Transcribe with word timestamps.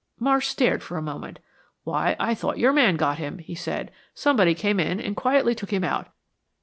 Marsh 0.19 0.47
stared 0.47 0.81
for 0.81 0.97
a 0.97 1.01
moment. 1.03 1.37
"Why 1.83 2.15
I 2.19 2.33
thought 2.33 2.57
your 2.57 2.73
man 2.73 2.95
got 2.95 3.19
him," 3.19 3.37
he 3.37 3.53
said. 3.53 3.91
"Somebody 4.15 4.55
came 4.55 4.79
in 4.79 4.99
and 4.99 5.15
quietly 5.15 5.53
took 5.53 5.69
him 5.71 5.83
out." 5.83 6.07